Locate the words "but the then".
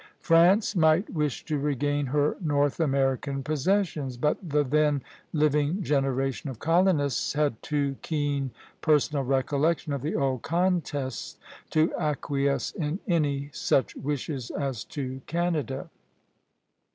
4.17-5.03